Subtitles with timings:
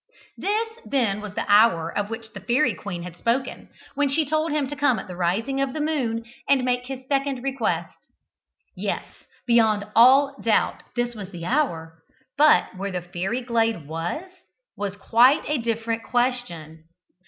[0.35, 4.51] This, then, was the hour of which the Fairy Queen had spoken, when she told
[4.51, 7.95] him to come at the rising of the moon and make his second request.
[8.75, 9.03] Yes!
[9.45, 12.01] beyond all doubt this was the hour;
[12.35, 14.27] but where the Fairy glade was,
[14.75, 16.85] was quite a different question.